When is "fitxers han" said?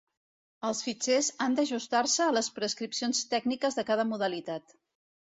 0.85-1.59